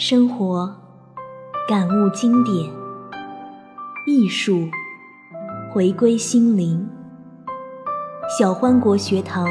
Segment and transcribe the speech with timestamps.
[0.00, 0.72] 生活
[1.66, 2.72] 感悟经典，
[4.06, 4.68] 艺术
[5.72, 6.88] 回归心灵。
[8.38, 9.44] 小欢国学堂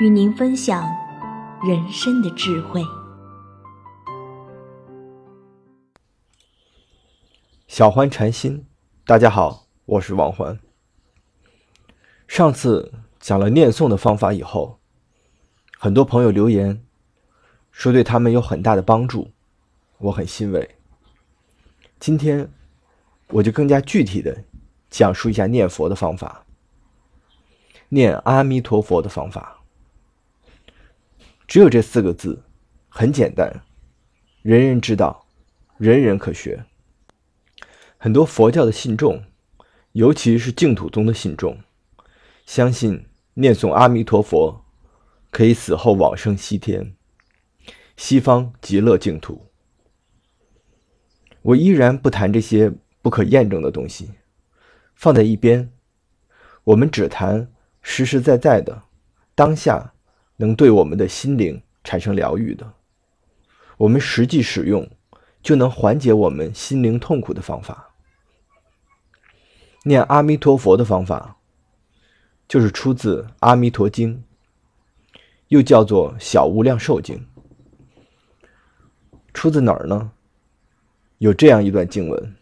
[0.00, 0.88] 与您分享
[1.62, 2.82] 人生的智慧。
[7.66, 8.64] 小欢禅心，
[9.04, 10.58] 大家好，我是王欢。
[12.26, 12.90] 上次
[13.20, 14.78] 讲了念诵的方法以后，
[15.78, 16.82] 很多朋友留言
[17.70, 19.30] 说对他们有很大的帮助。
[19.98, 20.76] 我很欣慰。
[21.98, 22.48] 今天
[23.28, 24.44] 我就更加具体的
[24.88, 26.46] 讲述一下念佛的方法，
[27.88, 29.60] 念阿弥陀佛的方法。
[31.48, 32.44] 只有这四个字，
[32.88, 33.62] 很简单，
[34.42, 35.26] 人人知道，
[35.78, 36.64] 人人可学。
[37.96, 39.24] 很多佛教的信众，
[39.92, 41.58] 尤其是净土宗的信众，
[42.46, 44.64] 相信念诵阿弥陀佛
[45.30, 46.94] 可以死后往生西天，
[47.96, 49.47] 西方极乐净土。
[51.48, 54.10] 我依然不谈这些不可验证的东西，
[54.94, 55.72] 放在一边。
[56.62, 57.50] 我们只谈
[57.80, 58.82] 实实在在的、
[59.34, 59.94] 当下
[60.36, 62.70] 能对我们的心灵产生疗愈的，
[63.78, 64.86] 我们实际使用
[65.42, 67.94] 就能缓解我们心灵痛苦的方法。
[69.84, 71.38] 念阿弥陀佛的方法，
[72.46, 74.22] 就是出自《阿弥陀经》，
[75.46, 77.16] 又叫做《小无量寿经》。
[79.32, 80.12] 出自哪儿呢？
[81.18, 82.36] 有这样一段经文：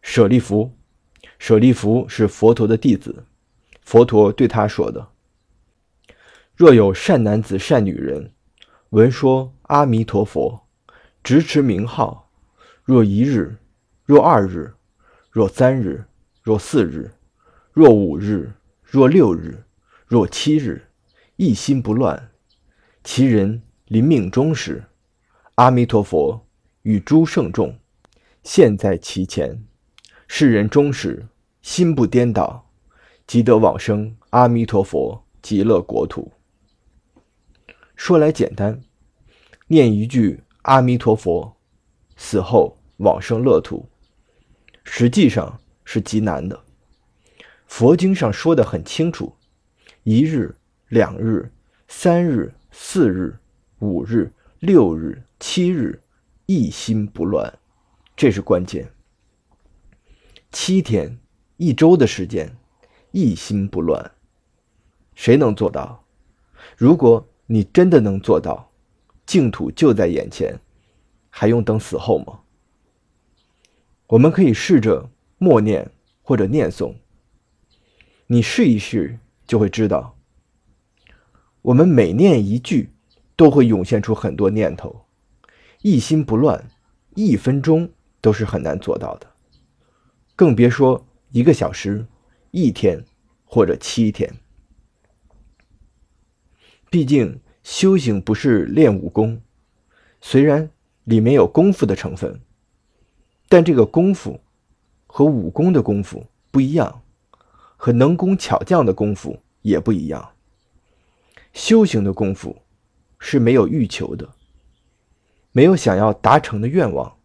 [0.00, 0.70] 舍利弗，
[1.40, 3.24] 舍利弗是佛陀的弟子。
[3.82, 5.08] 佛陀对他说的
[6.54, 8.32] ：“若有善男子、善女人，
[8.90, 10.68] 闻说阿弥陀佛，
[11.24, 12.30] 直持名号，
[12.84, 13.56] 若一日，
[14.04, 14.74] 若二日，
[15.32, 16.04] 若三日，
[16.42, 17.10] 若四日，
[17.72, 18.52] 若五日，
[18.84, 19.64] 若六日，
[20.06, 20.86] 若七日，
[21.34, 22.30] 一心不乱，
[23.02, 24.84] 其人临命终时，
[25.56, 26.40] 阿弥陀佛。”
[26.86, 27.76] 与诸圣众，
[28.44, 29.60] 现在其前，
[30.28, 31.26] 世人终始
[31.60, 32.70] 心不颠倒，
[33.26, 36.30] 即得往生阿弥陀佛极乐国土。
[37.96, 38.80] 说来简单，
[39.66, 41.56] 念一句阿弥陀佛，
[42.16, 43.88] 死后往生乐土，
[44.84, 46.62] 实际上是极难的。
[47.66, 49.34] 佛经上说的很清楚：
[50.04, 50.54] 一日、
[50.86, 51.50] 两日、
[51.88, 53.36] 三日、四日、
[53.80, 56.00] 五日、六日、七日。
[56.46, 57.58] 一心不乱，
[58.16, 58.92] 这是关键。
[60.52, 61.18] 七天、
[61.56, 62.56] 一周的时间，
[63.10, 64.12] 一心不乱，
[65.16, 66.04] 谁能做到？
[66.76, 68.70] 如果你真的能做到，
[69.26, 70.60] 净土就在眼前，
[71.30, 72.42] 还用等死后吗？
[74.06, 75.90] 我们可以试着默念
[76.22, 76.94] 或者念诵，
[78.28, 79.18] 你试一试
[79.48, 80.16] 就会知道。
[81.62, 82.94] 我们每念一句，
[83.34, 85.05] 都会涌现出很多念头。
[85.88, 86.68] 一心不乱，
[87.14, 87.88] 一分钟
[88.20, 89.32] 都是很难做到的，
[90.34, 92.04] 更别说一个小时、
[92.50, 93.04] 一天
[93.44, 94.34] 或者七天。
[96.90, 99.40] 毕竟修行不是练武功，
[100.20, 100.68] 虽然
[101.04, 102.40] 里面有功夫的成分，
[103.48, 104.40] 但这个功夫
[105.06, 107.02] 和武功的功夫不一样，
[107.76, 110.32] 和能工巧匠的功夫也不一样。
[111.52, 112.60] 修行的功夫
[113.20, 114.28] 是没有欲求的。
[115.56, 117.16] 没有想要达成的愿望，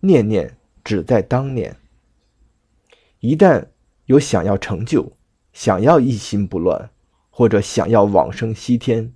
[0.00, 1.76] 念念只在当念。
[3.20, 3.68] 一旦
[4.06, 5.16] 有想要成就、
[5.52, 6.90] 想要一心不乱，
[7.30, 9.14] 或者想要往生西天，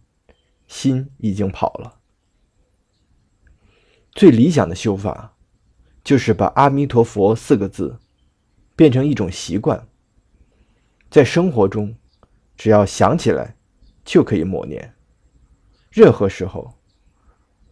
[0.68, 1.98] 心已经跑了。
[4.12, 5.34] 最理想的修法，
[6.04, 7.98] 就是把“阿弥陀佛”四个字
[8.76, 9.88] 变成一种习惯，
[11.10, 11.96] 在生活中，
[12.56, 13.56] 只要想起来，
[14.04, 14.94] 就可以默念，
[15.90, 16.72] 任何时候。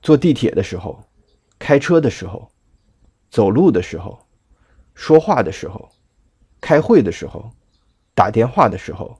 [0.04, 1.02] 坐地铁的时候，
[1.58, 2.52] 开车的时候，
[3.30, 4.18] 走路的时候，
[4.94, 5.90] 说话的时候，
[6.60, 7.50] 开会的时候，
[8.14, 9.18] 打电话的时候，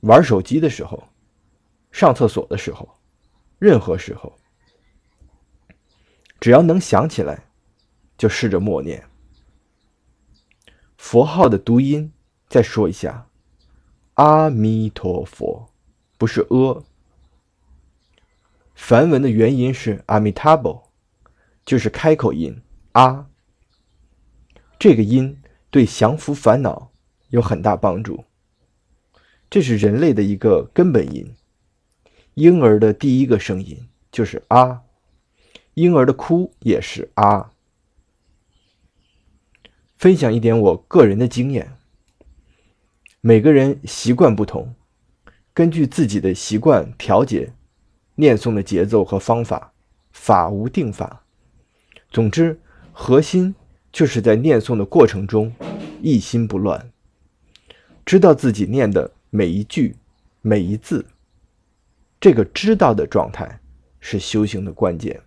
[0.00, 1.00] 玩手机的时候，
[1.92, 2.88] 上厕所的时候，
[3.60, 4.36] 任何时候，
[6.40, 7.44] 只要能想起来，
[8.18, 9.00] 就试着默念。
[10.98, 12.12] 佛号的读音，
[12.48, 13.28] 再说一下：
[14.14, 15.70] 阿弥陀佛，
[16.18, 16.84] 不是阿。
[18.80, 20.82] 梵文的原音是 Amitabha，
[21.66, 22.60] 就是开口音
[22.92, 23.28] 啊。
[24.80, 25.40] 这个音
[25.70, 26.90] 对降服烦恼
[27.28, 28.24] 有很大帮助。
[29.48, 31.36] 这是人类的一个根本音。
[32.34, 34.82] 婴儿的第一个声音就是啊，
[35.74, 37.52] 婴儿的哭也是啊。
[39.98, 41.76] 分享一点我个人的经验。
[43.20, 44.74] 每个人习惯不同，
[45.54, 47.52] 根据自己的习惯调节。
[48.20, 49.72] 念诵的节奏和方法
[50.12, 51.24] 法无定法。
[52.10, 52.60] 总之，
[52.92, 53.54] 核心
[53.90, 55.50] 就是在念诵的过程中
[56.02, 56.92] 一心不乱，
[58.04, 59.96] 知道自己念的每一句、
[60.42, 61.06] 每一字。
[62.20, 63.58] 这个知道的状态
[64.00, 65.18] 是修行的关键。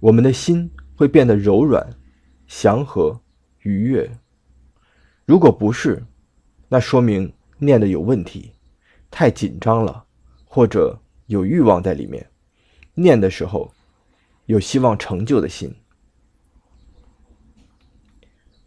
[0.00, 1.86] 我们的心会变得柔软、
[2.46, 3.20] 祥和、
[3.60, 4.10] 愉悦。
[5.26, 6.02] 如果不是，
[6.66, 8.52] 那说明念的有问题，
[9.10, 10.05] 太紧张了，
[10.56, 12.30] 或者有欲望在里面。
[12.94, 13.70] 念的时候，
[14.46, 15.70] 有希望成就的心。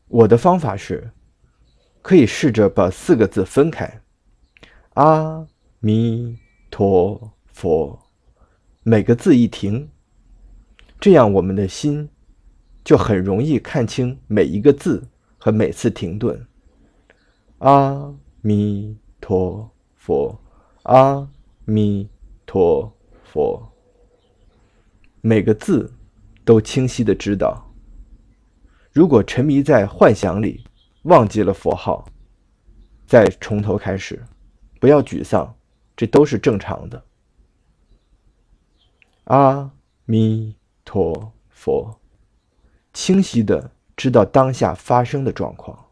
[0.07, 1.09] 我的方法是，
[2.03, 4.03] 可以试着把四个字分开：
[4.93, 5.47] 阿
[5.79, 6.37] 弥
[6.69, 7.99] 陀佛，
[8.83, 9.89] 每个字一停。
[10.99, 12.07] 这样，我们的心
[12.83, 15.07] 就很容易看清每一个字
[15.39, 16.47] 和每次停顿。
[17.57, 20.39] 阿弥陀佛，
[20.83, 21.27] 阿
[21.69, 22.09] 弥
[22.45, 22.91] 陀
[23.23, 23.71] 佛，
[25.21, 25.93] 每个字
[26.43, 27.71] 都清晰的知道。
[28.91, 30.65] 如果沉迷在幻想里，
[31.03, 32.05] 忘记了佛号，
[33.05, 34.25] 再从头开始，
[34.79, 35.55] 不要沮丧，
[35.95, 37.05] 这都是正常的。
[39.25, 39.71] 阿
[40.05, 40.55] 弥。
[40.91, 41.99] 陀佛，
[42.93, 45.85] 清晰的知道当下发生的状况。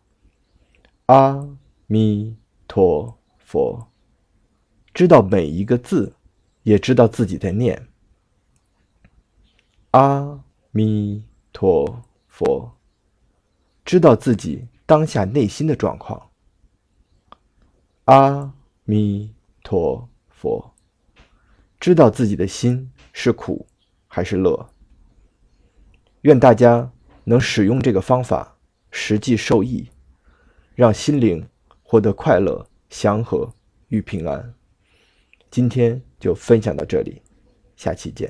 [1.05, 1.47] 阿
[1.85, 2.35] 弥
[2.67, 3.91] 陀佛，
[4.97, 6.11] 知道每一个字，
[6.63, 7.87] 也知道自己在念。
[9.91, 11.23] 阿弥
[11.53, 12.75] 陀佛，
[13.85, 16.31] 知道自己当下内心的状况。
[18.05, 18.51] 阿
[18.85, 20.73] 弥陀佛，
[21.79, 23.67] 知道自己的心是苦
[24.07, 24.67] 还是乐。
[26.21, 26.91] 愿大家
[27.23, 28.57] 能使用这个方法，
[28.89, 29.87] 实际受益，
[30.73, 31.47] 让心灵
[31.83, 33.53] 获得快乐、祥和
[33.89, 34.55] 与平安。
[35.57, 37.19] 今天就分享到这里，
[37.75, 38.29] 下期见。